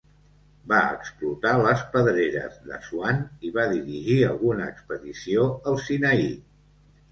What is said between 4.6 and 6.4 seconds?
expedició al Sinaí.